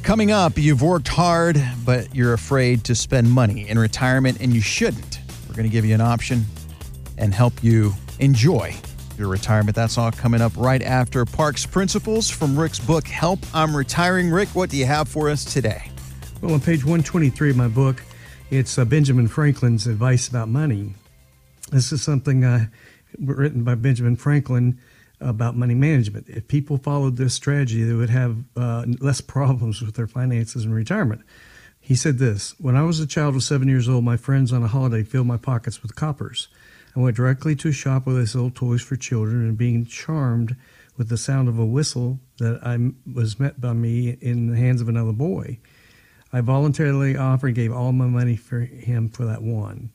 [0.07, 4.61] Coming up, you've worked hard, but you're afraid to spend money in retirement, and you
[4.61, 5.19] shouldn't.
[5.49, 6.45] We're going to give you an option
[7.19, 8.77] and help you enjoy
[9.19, 9.75] your retirement.
[9.75, 14.31] That's all coming up right after Parks Principles from Rick's book, Help I'm Retiring.
[14.31, 15.91] Rick, what do you have for us today?
[16.41, 18.01] Well, on page 123 of my book,
[18.51, 20.95] it's uh, Benjamin Franklin's advice about money.
[21.73, 22.67] This is something uh,
[23.19, 24.79] written by Benjamin Franklin
[25.21, 26.29] about money management.
[26.29, 30.73] If people followed this strategy, they would have uh, less problems with their finances in
[30.73, 31.23] retirement.
[31.81, 34.63] He said this When I was a child of seven years old, my friends on
[34.63, 36.49] a holiday filled my pockets with coppers.
[36.95, 40.57] I went directly to a shop where they sold toys for children, and being charmed
[40.97, 42.79] with the sound of a whistle that I
[43.13, 45.59] was met by me in the hands of another boy.
[46.33, 49.91] I voluntarily offered and gave all my money for him for that one.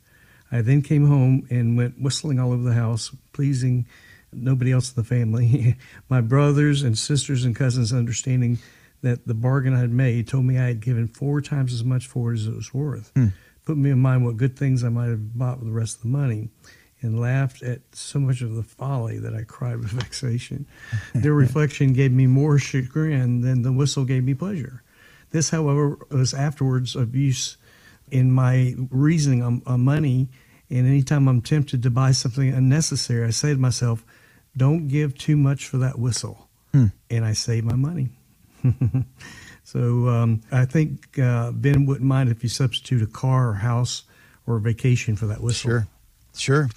[0.52, 3.88] I then came home and went whistling all over the house, pleasing
[4.34, 5.78] nobody else in the family.
[6.10, 8.60] my brothers and sisters and cousins, understanding
[9.02, 12.08] that the bargain I had made, told me I had given four times as much
[12.08, 13.12] for it as it was worth.
[13.16, 13.28] Hmm.
[13.66, 16.04] Put me in mind what good things I might have bought with the rest of
[16.04, 16.50] the money.
[17.04, 20.68] And laughed at so much of the folly that I cried with vexation.
[21.16, 24.84] Their reflection gave me more chagrin than the whistle gave me pleasure.
[25.32, 27.58] This, however, was afterwards of use
[28.12, 30.30] in my reasoning on, on money.
[30.70, 34.06] And anytime I'm tempted to buy something unnecessary, I say to myself,
[34.56, 36.48] don't give too much for that whistle.
[36.74, 38.10] And I save my money.
[39.72, 44.04] So um, I think uh, Ben wouldn't mind if you substitute a car or house
[44.46, 45.70] or a vacation for that whistle.
[45.70, 45.88] Sure,
[46.36, 46.70] sure.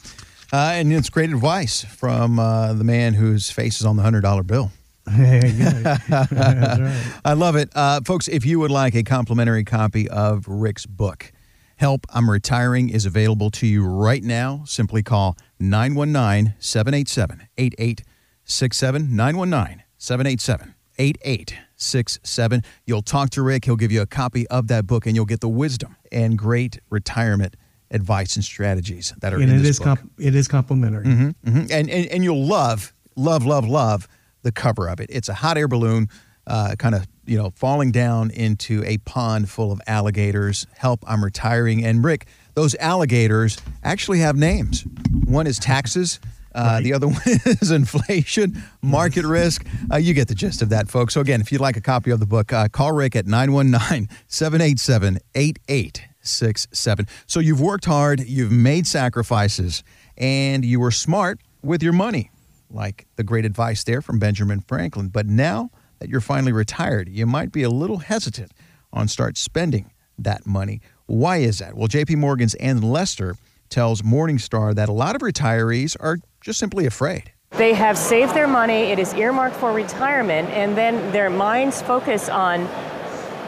[0.53, 4.21] Uh, and it's great advice from uh, the man whose face is on the hundred
[4.21, 4.71] dollar bill.
[5.11, 7.13] Yeah, right.
[7.25, 7.69] I love it.
[7.75, 11.31] Uh, folks, if you would like a complimentary copy of Rick's book,
[11.77, 14.63] Help I'm Retiring is available to you right now.
[14.67, 19.17] Simply call 919 787 8867.
[19.17, 22.63] 919 787 8867.
[22.87, 23.65] You'll talk to Rick.
[23.65, 26.79] He'll give you a copy of that book, and you'll get the wisdom and great
[26.91, 27.57] retirement
[27.91, 29.99] advice and strategies that are and in it this is book.
[29.99, 31.05] comp- it is complimentary.
[31.05, 34.09] Mhm, and, and and you'll love, love, love, love
[34.43, 35.11] the cover of it.
[35.13, 36.09] It's a hot air balloon,
[36.47, 40.67] uh, kind of you know falling down into a pond full of alligators.
[40.77, 41.05] Help!
[41.07, 41.85] I'm retiring.
[41.85, 44.85] And Rick, those alligators actually have names.
[45.25, 46.21] One is taxes.
[46.55, 49.67] Uh, The other one is inflation, market risk.
[49.93, 51.15] Uh, you get the gist of that, folks.
[51.15, 54.09] So, again, if you'd like a copy of the book, uh, call Rick at 919
[54.29, 57.07] 787 8867.
[57.27, 59.83] So, you've worked hard, you've made sacrifices,
[60.17, 62.31] and you were smart with your money,
[62.71, 65.09] like the great advice there from Benjamin Franklin.
[65.09, 68.52] But now that you're finally retired, you might be a little hesitant
[68.92, 70.80] on start spending that money.
[71.07, 71.74] Why is that?
[71.74, 73.37] Well, JP Morgan's Anne Lester
[73.68, 77.33] tells Morningstar that a lot of retirees are just simply afraid.
[77.50, 82.28] They have saved their money, it is earmarked for retirement, and then their minds focus
[82.28, 82.66] on,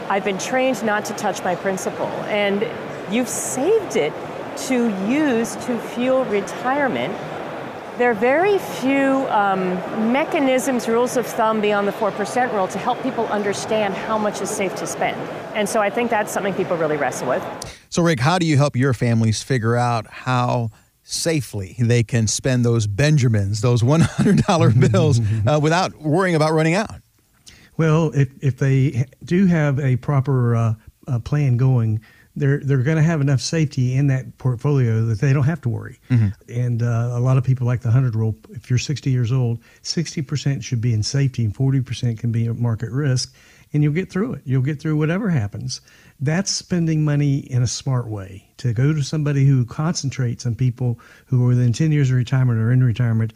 [0.09, 2.07] I've been trained not to touch my principal.
[2.27, 2.65] And
[3.13, 4.13] you've saved it
[4.67, 7.13] to use to fuel retirement.
[7.97, 9.73] There are very few um,
[10.11, 14.51] mechanisms, rules of thumb beyond the 4% rule to help people understand how much is
[14.51, 15.19] safe to spend.
[15.55, 17.43] And so I think that's something people really wrestle with.
[17.89, 20.69] So, Rick, how do you help your families figure out how
[21.01, 27.01] safely they can spend those Benjamins, those $100 bills, uh, without worrying about running out?
[27.77, 30.73] Well, if, if they do have a proper uh,
[31.07, 32.01] uh, plan going,
[32.37, 35.69] they're they're going to have enough safety in that portfolio that they don't have to
[35.69, 35.99] worry.
[36.47, 38.35] And uh, a lot of people like the hundred rule.
[38.51, 42.31] If you're 60 years old, 60 percent should be in safety, and 40 percent can
[42.31, 43.33] be at market risk,
[43.73, 44.41] and you'll get through it.
[44.45, 45.81] You'll get through whatever happens.
[46.19, 48.45] That's spending money in a smart way.
[48.57, 52.59] To go to somebody who concentrates on people who are within 10 years of retirement
[52.59, 53.33] or in retirement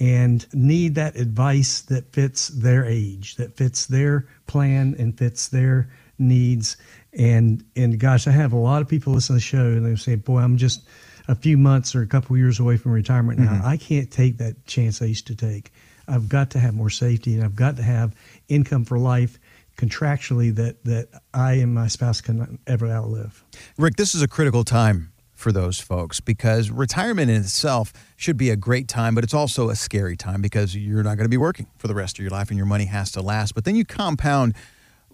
[0.00, 5.88] and need that advice that fits their age, that fits their plan and fits their
[6.18, 6.76] needs.
[7.16, 9.96] And and gosh, I have a lot of people listen to the show and they
[9.96, 10.82] say, "Boy, I'm just
[11.28, 13.52] a few months or a couple years away from retirement now.
[13.52, 13.66] Mm-hmm.
[13.66, 15.72] I can't take that chance I used to take.
[16.06, 18.14] I've got to have more safety and I've got to have
[18.48, 19.38] income for life
[19.76, 23.44] contractually that that I and my spouse can ever outlive."
[23.78, 28.50] Rick, this is a critical time for those folks because retirement in itself should be
[28.50, 31.36] a great time, but it's also a scary time because you're not going to be
[31.36, 33.54] working for the rest of your life and your money has to last.
[33.54, 34.54] But then you compound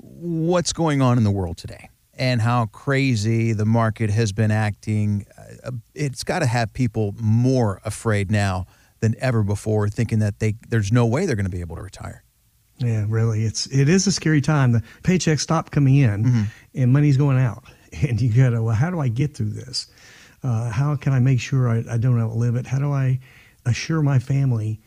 [0.02, 5.26] what's going on in the world today and how crazy the market has been acting.
[5.64, 8.66] Uh, It's got to have people more afraid now
[9.00, 11.82] than ever before, thinking that they there's no way they're going to be able to
[11.82, 12.22] retire.
[12.78, 14.72] Yeah, really, it's it is a scary time.
[14.72, 17.64] The paychecks stop coming in, and money's going out,
[18.08, 18.62] and you gotta.
[18.62, 19.86] Well, how do I get through this?
[20.42, 22.66] Uh, how can I make sure I, I don't outlive it?
[22.66, 23.20] How do I
[23.66, 24.80] assure my family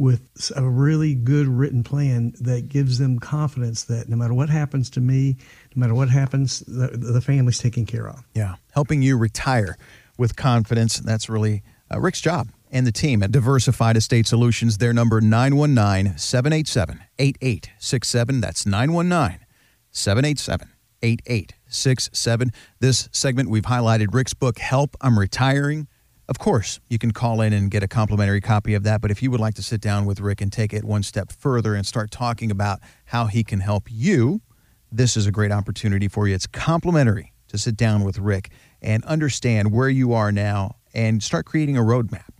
[0.00, 4.88] with a really good written plan that gives them confidence that no matter what happens
[4.88, 5.36] to me,
[5.76, 8.24] no matter what happens, the, the family's taken care of.
[8.34, 9.76] Yeah, helping you retire
[10.16, 10.98] with confidence.
[11.00, 14.78] That's really uh, Rick's job and the team at Diversified Estate Solutions.
[14.78, 18.40] Their number 919 787 8867.
[18.40, 19.46] That's 919
[19.90, 20.68] 787
[21.02, 22.52] 8867.
[22.78, 25.88] This segment, we've highlighted Rick's book, Help I'm Retiring.
[26.30, 29.00] Of course, you can call in and get a complimentary copy of that.
[29.00, 31.32] But if you would like to sit down with Rick and take it one step
[31.32, 34.40] further and start talking about how he can help you,
[34.92, 36.34] this is a great opportunity for you.
[36.36, 41.46] It's complimentary to sit down with Rick and understand where you are now and start
[41.46, 42.30] creating a roadmap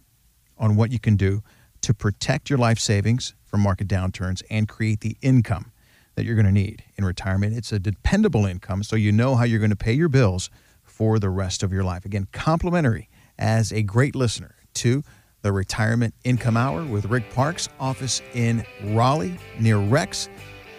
[0.57, 1.43] on what you can do
[1.81, 5.73] to protect your life savings from market downturns and create the income
[6.15, 7.57] that you're going to need in retirement.
[7.57, 10.49] It's a dependable income, so you know how you're going to pay your bills
[10.85, 12.05] for the rest of your life.
[12.05, 13.09] Again, complimentary
[13.41, 15.03] as a great listener to
[15.43, 20.29] the Retirement Income Hour with Rick Parks, office in Raleigh near Rex.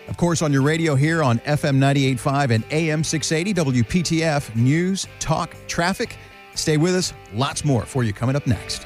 [0.07, 5.55] Of course, on your radio here on FM 98.5 and AM 680 WPTF News, Talk,
[5.67, 6.17] Traffic.
[6.53, 7.13] Stay with us.
[7.33, 8.86] Lots more for you coming up next.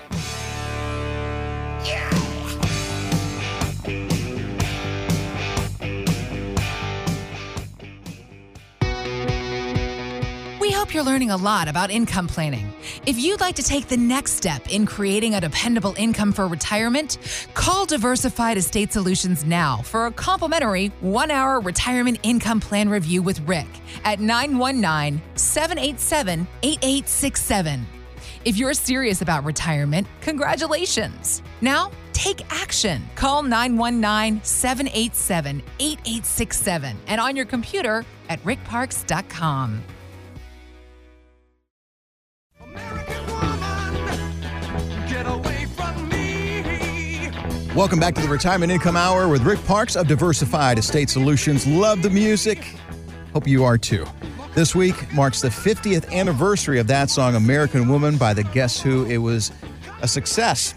[10.95, 12.73] You're learning a lot about income planning.
[13.05, 17.17] If you'd like to take the next step in creating a dependable income for retirement,
[17.53, 23.41] call Diversified Estate Solutions now for a complimentary one hour retirement income plan review with
[23.41, 23.67] Rick
[24.05, 27.85] at 919 787 8867.
[28.45, 31.41] If you're serious about retirement, congratulations.
[31.59, 33.03] Now, take action.
[33.15, 39.83] Call 919 787 8867 and on your computer at rickparks.com.
[47.75, 51.67] Welcome back to the Retirement Income Hour with Rick Parks of Diversified Estate Solutions.
[51.67, 52.73] Love the music.
[53.33, 54.05] Hope you are too.
[54.53, 59.05] This week marks the 50th anniversary of that song, American Woman, by the Guess Who.
[59.07, 59.51] It was
[60.01, 60.73] a success.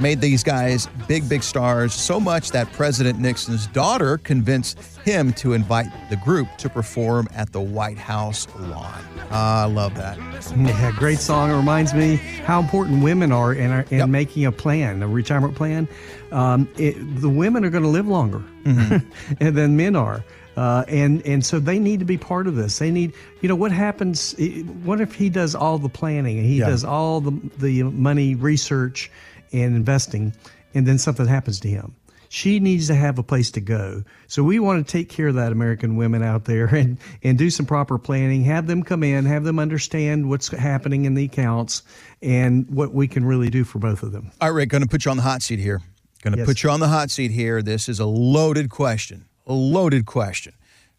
[0.00, 5.52] Made these guys big, big stars, so much that President Nixon's daughter convinced him to
[5.52, 9.04] invite the group to perform at the White House lawn.
[9.30, 10.16] Ah, I love that.
[10.56, 11.50] Yeah, great song.
[11.50, 14.08] It reminds me how important women are in, our, in Yep.
[14.08, 15.86] making a plan, a retirement plan.
[16.32, 19.02] Um, it, the women are going to live longer and
[19.38, 20.24] than men are.
[20.56, 22.78] Uh, and and so they need to be part of this.
[22.78, 24.34] They need, you know, what happens?
[24.82, 26.66] What if he does all the planning and he Yeah.
[26.68, 29.10] does all the the money research
[29.52, 30.34] and investing,
[30.74, 31.94] and then something happens to him?
[32.32, 34.04] She needs to have a place to go.
[34.28, 37.50] So we want to take care of that American women out there and and do
[37.50, 38.44] some proper planning.
[38.44, 41.82] Have them come in, have them understand what's happening in the accounts
[42.22, 44.30] and what we can really do for both of them.
[44.40, 45.80] All right, Rick, going to put you on the hot seat here.
[46.22, 46.46] Going to Yes.
[46.46, 47.62] put you on the hot seat here.
[47.62, 49.24] This is a loaded question.
[49.46, 50.52] A loaded question.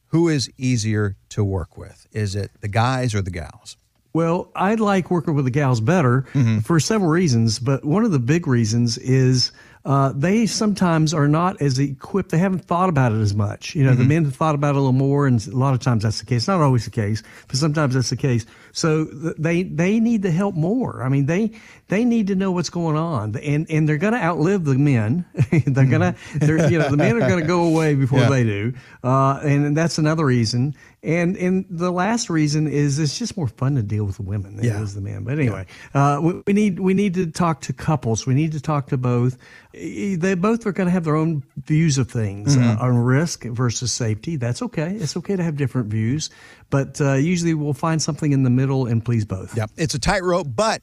[0.07, 2.07] Who is easier to work with?
[2.11, 3.77] Is it the guys or the gals?
[4.13, 6.25] Well, I like working with the gals better
[6.63, 9.51] for several reasons, but one of the big reasons is
[9.83, 12.29] uh, they sometimes are not as equipped.
[12.29, 13.73] They haven't thought about it as much.
[13.73, 15.79] You know, the men have thought about it a little more, and a lot of
[15.79, 16.47] times that's the case.
[16.47, 18.45] Not always the case, but sometimes that's the case.
[18.73, 21.01] So th- they they need the help more.
[21.01, 21.51] I mean, they
[21.91, 25.25] they need to know what's going on, and and they're going to outlive the men.
[25.67, 28.29] they're gonna, you know, the men are going to go away before Yeah.
[28.29, 28.73] they do,
[29.03, 30.73] uh, and that's another reason.
[31.03, 34.55] And and the last reason is it's just more fun to deal with the women
[34.55, 34.79] than Yeah.
[34.79, 35.23] it is the men.
[35.25, 38.25] But anyway, uh, we, we need we need to talk to couples.
[38.25, 39.37] We need to talk to both.
[39.73, 42.81] They both are going to have their own views of things Mm-hmm.
[42.81, 44.35] uh, on risk versus safety.
[44.37, 44.95] That's okay.
[44.95, 46.29] It's okay to have different views,
[46.69, 49.57] but uh, usually we'll find something in the middle and please both.
[49.57, 49.71] Yep.
[49.77, 50.81] It's a tightrope, but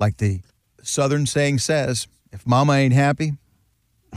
[0.00, 0.40] like the
[0.82, 3.34] Southern saying says, if mama ain't happy,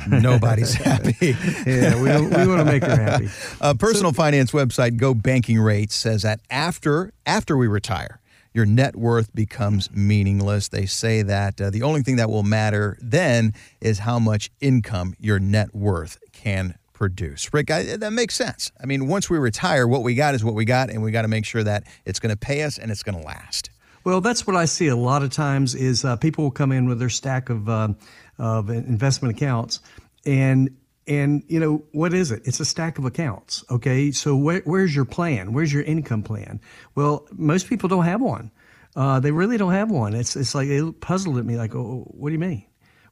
[0.08, 1.36] nobody's happy.
[1.66, 3.30] Yeah, we, we want to make her happy.
[3.62, 8.20] A personal finance website, Go Banking Rates, says that after after we retire,
[8.54, 10.70] your net worth becomes meaningless.
[10.70, 15.16] They say that uh, the only thing that will matter then is how much income
[15.20, 17.52] your net worth can produce.
[17.52, 18.72] Rick, I, that makes sense.
[18.82, 21.24] I mean, once we retire, what we got is what we got, and we got
[21.24, 23.72] to make sure that it's going to pay us and it's going to last.
[24.04, 26.88] Well, that's what I see a lot of times is uh, people will come in
[26.88, 27.90] with their stack of uh,
[28.38, 29.80] of investment accounts,
[30.26, 30.76] and
[31.08, 32.42] and you know what is it?
[32.46, 33.64] It's a stack of accounts.
[33.70, 35.54] Okay, so where, where's your plan?
[35.54, 36.60] Where's your income plan?
[36.96, 38.52] Well, most people don't have one.
[38.96, 40.14] Uh, they really don't have one.
[40.14, 41.56] It's it's like it puzzled at me.
[41.58, 42.66] Like, oh, what do you mean?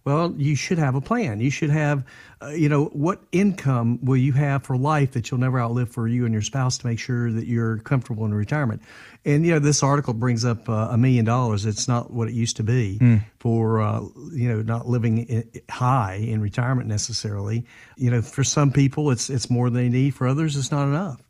[0.03, 1.39] Well, you should have a plan.
[1.39, 2.03] You should have,
[2.41, 6.07] uh, you know, what income will you have for life that you'll never outlive for
[6.07, 8.81] you and your spouse to make sure that you're comfortable in retirement.
[9.25, 11.67] And you know, this article brings up uh, a million dollars.
[11.67, 12.97] It's not what it used to be
[13.37, 15.29] for, uh, you know, not living
[15.69, 17.65] i high in retirement necessarily.
[17.95, 20.15] You know, for some people, it's it's more than they need.
[20.15, 21.21] For others, it's not enough.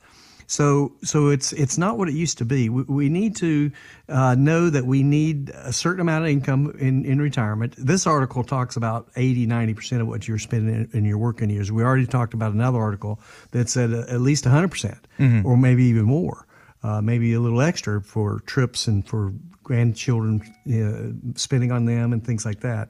[0.52, 2.68] So, so it's it's not what it used to be.
[2.68, 3.72] We, we need to
[4.10, 7.74] uh, know that we need a certain amount of income in, in retirement.
[7.78, 11.49] This article talks about 80, 90 percent of what you're spending in, in your working
[11.49, 11.72] years.
[11.72, 13.22] We already talked about another article
[13.52, 15.08] that said uh, at least 100 percent,
[15.45, 16.45] or maybe even more,
[16.84, 19.34] uh, maybe a little extra for trips and for
[19.64, 22.89] grandchildren uh, spending on them and things like that.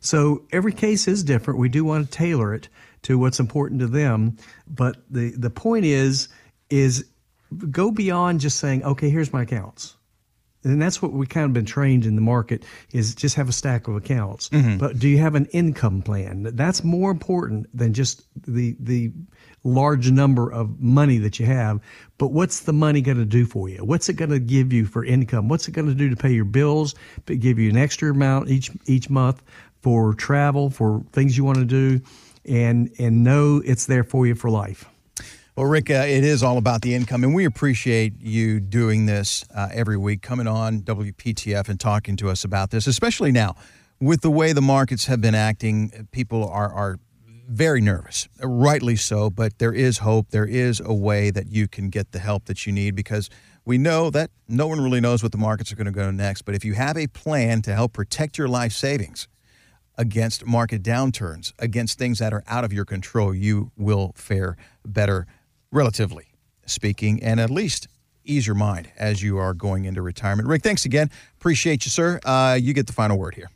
[0.00, 1.60] So every case is different.
[1.60, 2.70] We do want to tailor it
[3.02, 6.30] to what's important to them, but the the point is
[6.72, 7.04] is
[7.70, 9.96] go beyond just saying, okay, here's my accounts.
[10.64, 13.52] And that's what we kind of been trained in the market is just have a
[13.52, 14.48] stack of accounts.
[14.50, 14.78] Mm-hmm.
[14.78, 16.48] But do you have an income plan?
[16.54, 19.12] That's more important than just the the
[19.64, 21.80] large number of money that you have.
[22.16, 23.78] But what's the money going to do for you?
[23.78, 25.48] What's it going to give you for income?
[25.48, 26.94] What's it going to do to pay your bills?
[27.26, 29.42] But give you an extra amount each each month
[29.82, 32.00] for travel, for things you want to do,
[32.44, 34.88] and and know it's there for you for life.
[35.54, 39.44] Well, Rick, uh, it is all about the income, and we appreciate you doing this
[39.54, 43.56] uh, every week, coming on WPTF and talking to us about this, especially now
[44.00, 46.08] with the way the markets have been acting.
[46.10, 46.98] People are are
[47.46, 50.30] very nervous, rightly so, but there is hope.
[50.30, 53.28] There is a way that you can get the help that you need because
[53.66, 56.42] we know that no one really knows what the markets are going to go next.
[56.42, 59.28] But if you have a plan to help protect your life savings
[59.98, 65.26] against market downturns, against things that are out of your control, you will fare better,
[65.72, 66.26] relatively
[66.66, 67.88] speaking, and at least
[68.24, 70.48] ease your mind as you are going into retirement.
[70.48, 71.10] Rick, thanks again.
[71.38, 72.20] Appreciate you, sir.
[72.24, 73.50] Uh, you get the final word here.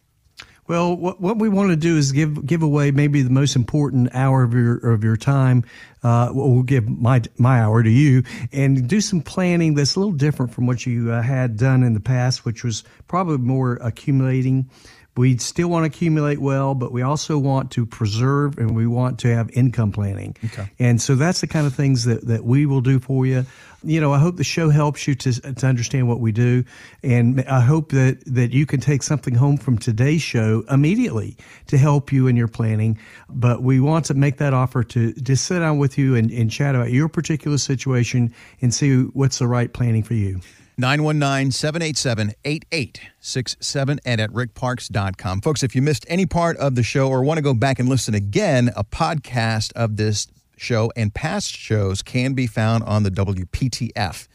[0.68, 4.12] Well, what, what we want to do is give give away maybe the most important
[4.14, 5.64] hour of your of your time.
[6.02, 10.12] Uh, we'll give my my hour to you and do some planning that's a little
[10.12, 14.68] different from what you uh, had done in the past, which was probably more accumulating.
[15.16, 19.18] We still want to accumulate well, but we also want to preserve and we want
[19.20, 20.36] to have income planning.
[20.44, 20.70] Okay.
[20.78, 23.46] And so that's the kind of things that, that we will do for you.
[23.82, 26.64] You know, I hope the show helps you to, to understand what we do.
[27.02, 31.36] And I hope that, that you can take something home from today's show immediately
[31.68, 32.98] to help you in your planning.
[33.28, 36.50] But we want to make that offer to just sit down with you and, and
[36.50, 40.40] chat about your particular situation and see what's the right planning for you.
[40.78, 45.40] 919 787 8867 and at rickparks.com.
[45.40, 47.88] Folks, if you missed any part of the show or want to go back and
[47.88, 53.10] listen again, a podcast of this show and past shows can be found on the
[53.10, 54.28] WPTF.com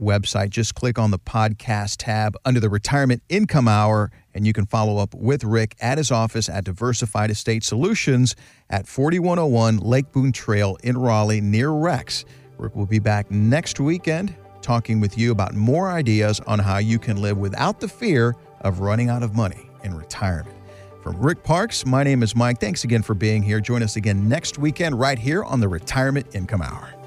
[0.00, 0.48] website.
[0.48, 4.96] Just click on the podcast tab under the Retirement Income Hour, and you can follow
[4.96, 8.34] up with Rick at his office at Diversified Estate Solutions
[8.70, 12.24] at 4101 Lake Boone Trail in Raleigh near Rex.
[12.56, 16.98] Rick will be back next weekend talking with you about more ideas on how you
[16.98, 20.56] can live without the fear of running out of money in retirement.
[21.02, 22.60] From Rick Parks, my name is Mike.
[22.60, 23.58] Thanks again for being here.
[23.60, 26.99] Join us again next weekend right here on the Retirement Income Hour.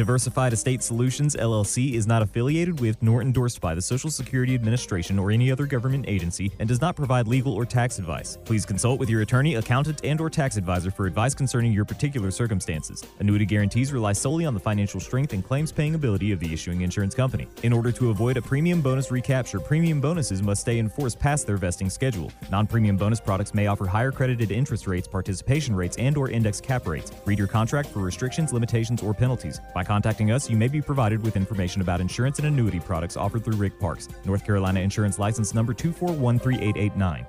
[0.00, 5.18] Diversified Estate Solutions LLC is not affiliated with nor endorsed by the Social Security Administration
[5.18, 8.38] or any other government agency and does not provide legal or tax advice.
[8.46, 12.30] Please consult with your attorney, accountant, and or tax advisor for advice concerning your particular
[12.30, 13.04] circumstances.
[13.18, 16.80] Annuity guarantees rely solely on the financial strength and claims paying ability of the issuing
[16.80, 17.46] insurance company.
[17.62, 21.46] In order to avoid a premium bonus recapture, premium bonuses must stay in force past
[21.46, 22.32] their vesting schedule.
[22.50, 26.86] Non-premium bonus products may offer higher credited interest rates, participation rates, and or index cap
[26.86, 27.12] rates.
[27.26, 29.60] Read your contract for restrictions, limitations, or penalties.
[29.74, 33.44] By contacting us, you may be provided with information about insurance and annuity products offered
[33.44, 37.26] through Rick Parks, North Carolina Insurance License Number 2413889.